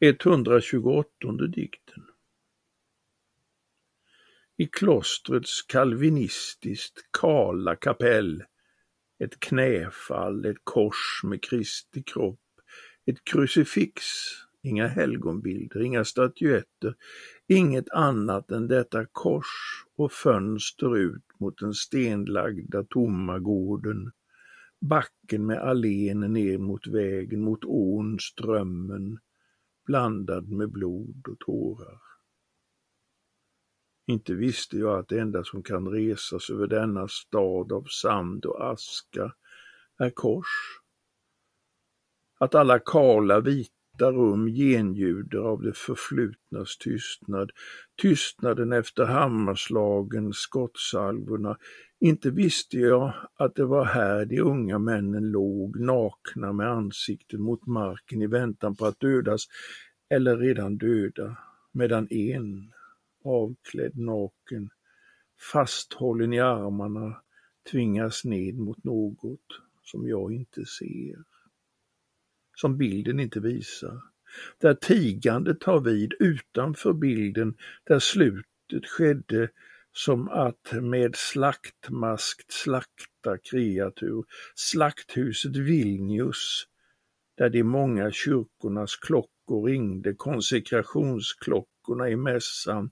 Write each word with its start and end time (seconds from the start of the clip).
128 0.00 1.46
dikten. 1.52 2.04
I 4.56 4.66
klostrets 4.66 5.62
kalvinistiskt 5.62 7.08
kala 7.20 7.76
kapell 7.76 8.44
ett 9.18 9.40
knäfall, 9.40 10.44
ett 10.44 10.64
kors 10.64 11.20
med 11.24 11.42
Kristi 11.42 12.02
kropp, 12.02 12.40
ett 13.06 13.24
krucifix, 13.24 14.04
inga 14.62 14.86
helgonbilder, 14.86 15.80
inga 15.82 16.04
statyetter, 16.04 16.94
inget 17.46 17.90
annat 17.90 18.50
än 18.50 18.68
detta 18.68 19.06
kors 19.06 19.84
och 19.96 20.12
fönster 20.12 20.96
ut 20.96 21.24
mot 21.40 21.58
den 21.58 21.74
stenlagda 21.74 22.84
tomma 22.84 23.38
gården 23.38 24.10
backen 24.80 25.46
med 25.46 25.58
allén 25.58 26.20
ner 26.20 26.58
mot 26.58 26.86
vägen, 26.86 27.40
mot 27.40 27.64
ån, 27.64 28.18
strömmen, 28.20 29.18
blandad 29.88 30.48
med 30.48 30.70
blod 30.70 31.26
och 31.28 31.38
tårar. 31.38 32.00
Inte 34.06 34.34
visste 34.34 34.76
jag 34.76 34.98
att 34.98 35.08
det 35.08 35.20
enda 35.20 35.44
som 35.44 35.62
kan 35.62 35.88
resas 35.88 36.50
över 36.50 36.66
denna 36.66 37.08
stad 37.08 37.72
av 37.72 37.84
sand 37.84 38.44
och 38.44 38.70
aska 38.70 39.32
är 39.98 40.10
kors. 40.10 40.80
Att 42.38 42.54
alla 42.54 42.78
kala 42.78 43.40
vita 43.40 44.12
rum 44.12 44.46
genljuder 44.46 45.38
av 45.38 45.62
det 45.62 45.76
förflutnas 45.76 46.78
tystnad, 46.78 47.50
tystnaden 48.02 48.72
efter 48.72 49.04
hammarslagen, 49.04 50.32
skottsalvorna, 50.32 51.56
inte 52.00 52.30
visste 52.30 52.76
jag 52.76 53.14
att 53.34 53.54
det 53.54 53.64
var 53.64 53.84
här 53.84 54.24
de 54.24 54.40
unga 54.40 54.78
männen 54.78 55.30
låg, 55.30 55.80
nakna 55.80 56.52
med 56.52 56.68
ansiktet 56.68 57.40
mot 57.40 57.66
marken 57.66 58.22
i 58.22 58.26
väntan 58.26 58.76
på 58.76 58.86
att 58.86 59.00
dödas 59.00 59.46
eller 60.08 60.36
redan 60.36 60.78
döda, 60.78 61.36
medan 61.72 62.08
en, 62.10 62.72
avklädd 63.24 63.98
naken, 63.98 64.70
fasthållen 65.52 66.32
i 66.32 66.40
armarna, 66.40 67.22
tvingas 67.70 68.24
ned 68.24 68.54
mot 68.58 68.84
något 68.84 69.60
som 69.82 70.08
jag 70.08 70.32
inte 70.32 70.64
ser. 70.64 71.24
Som 72.54 72.78
bilden 72.78 73.20
inte 73.20 73.40
visar. 73.40 74.02
Där 74.58 74.74
tigandet 74.74 75.60
tar 75.60 75.80
vid 75.80 76.14
utanför 76.18 76.92
bilden, 76.92 77.56
där 77.84 77.98
slutet 77.98 78.86
skedde 78.86 79.50
som 79.92 80.28
att 80.28 80.72
med 80.72 81.16
slaktmaskt 81.16 82.52
slakta 82.52 83.38
kreatur, 83.50 84.24
slakthuset 84.54 85.56
Vilnius, 85.56 86.66
där 87.36 87.50
de 87.50 87.62
många 87.62 88.10
kyrkornas 88.10 88.96
klockor 88.96 89.37
ringde, 89.50 90.14
konsekrationsklockorna 90.14 92.08
i 92.08 92.16
mässan, 92.16 92.90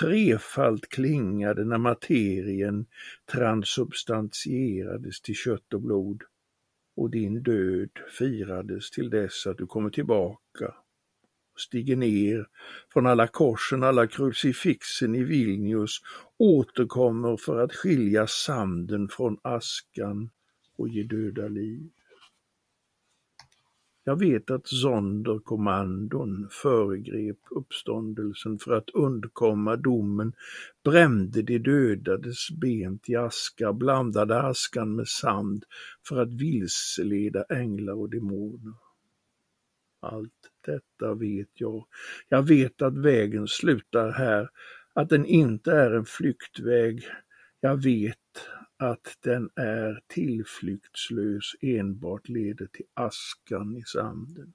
trefalt 0.00 0.88
klingade 0.88 1.64
när 1.64 1.78
materien 1.78 2.86
transubstantierades 3.32 5.20
till 5.20 5.34
kött 5.34 5.74
och 5.74 5.82
blod 5.82 6.22
och 6.96 7.10
din 7.10 7.42
död 7.42 7.90
firades 8.18 8.90
till 8.90 9.10
dess 9.10 9.46
att 9.46 9.58
du 9.58 9.66
kommer 9.66 9.90
tillbaka 9.90 10.74
stiger 11.60 11.96
ner 11.96 12.46
från 12.92 13.06
alla 13.06 13.26
korsen, 13.26 13.82
alla 13.82 14.06
krucifixen 14.06 15.14
i 15.14 15.24
Vilnius, 15.24 16.00
återkommer 16.38 17.36
för 17.36 17.58
att 17.64 17.74
skilja 17.74 18.26
sanden 18.26 19.08
från 19.08 19.38
askan 19.42 20.30
och 20.76 20.88
ge 20.88 21.02
döda 21.02 21.48
liv. 21.48 21.90
Jag 24.08 24.18
vet 24.18 24.50
att 24.50 24.68
Sonderkommandon 24.68 26.48
föregrep 26.50 27.38
uppståndelsen 27.50 28.58
för 28.58 28.72
att 28.72 28.90
undkomma 28.90 29.76
domen, 29.76 30.32
brände 30.84 31.42
de 31.42 31.58
dödades 31.58 32.50
ben 32.50 32.98
till 32.98 33.18
aska, 33.18 33.72
blandade 33.72 34.42
askan 34.42 34.96
med 34.96 35.08
sand 35.08 35.64
för 36.08 36.22
att 36.22 36.32
vilseleda 36.32 37.42
änglar 37.42 37.92
och 37.92 38.10
demoner. 38.10 38.74
Allt 40.00 40.50
detta 40.66 41.14
vet 41.14 41.50
jag. 41.54 41.86
Jag 42.28 42.42
vet 42.42 42.82
att 42.82 42.98
vägen 42.98 43.48
slutar 43.48 44.10
här, 44.10 44.48
att 44.92 45.08
den 45.08 45.26
inte 45.26 45.72
är 45.72 45.90
en 45.90 46.04
flyktväg. 46.04 47.02
Jag 47.60 47.82
vet 47.82 48.18
att 48.78 49.16
den 49.20 49.50
är 49.56 50.02
tillflyktslös, 50.06 51.44
enbart 51.60 52.28
leder 52.28 52.66
till 52.66 52.86
askan 52.94 53.76
i 53.76 53.82
sanden. 53.82 54.52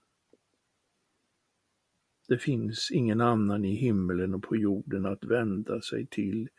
Det 2.27 2.37
finns 2.37 2.91
ingen 2.91 3.21
annan 3.21 3.65
i 3.65 3.75
himmelen 3.75 4.33
och 4.33 4.43
på 4.43 4.55
jorden 4.55 5.05
att 5.05 5.23
vända 5.23 5.81
sig 5.81 6.07
till 6.07 6.49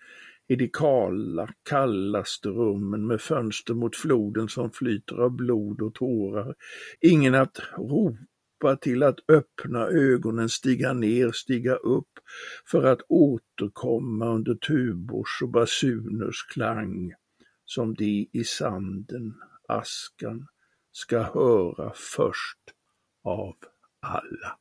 i 0.47 0.57
de 0.57 0.69
kala, 0.69 1.55
kallaste 1.69 2.49
rummen 2.49 3.07
med 3.07 3.21
fönster 3.21 3.75
mot 3.75 3.97
floden 3.97 4.49
som 4.49 4.71
flyter 4.71 5.17
av 5.17 5.31
blod 5.31 5.83
och 5.83 5.95
tårar. 5.95 6.55
Ingen 7.01 7.35
att 7.35 7.59
ropa 7.79 8.77
till 8.77 9.03
att 9.03 9.31
öppna 9.31 9.87
ögonen, 9.87 10.49
stiga 10.49 10.93
ner, 10.93 11.33
stiga 11.33 11.75
upp 11.75 12.19
för 12.71 12.85
att 12.85 13.01
återkomma 13.09 14.35
under 14.35 14.55
tubors 14.55 15.43
och 15.43 15.49
basuners 15.49 16.47
klang 16.53 17.15
som 17.65 17.95
de 17.95 18.31
i 18.33 18.45
sanden, 18.45 19.35
askan, 19.69 20.47
ska 20.93 21.23
höra 21.23 21.93
först 21.95 22.61
av 23.25 23.57
alla. 24.01 24.59